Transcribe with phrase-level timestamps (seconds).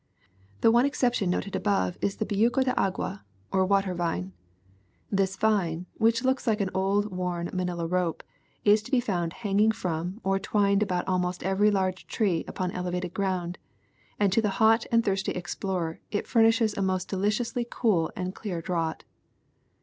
[0.61, 4.33] The one exception noted above is the hejuco de agua or water vine.
[5.11, 8.23] This vine, which looks like an old worn manilla rope,
[8.65, 13.13] is to be found hanging from or twined about almost every large tree upon elevated
[13.13, 13.59] ground,
[14.19, 18.59] and to the hot and thirsty explorer it furnishes a most deliciously cool and clear
[18.59, 19.05] draught.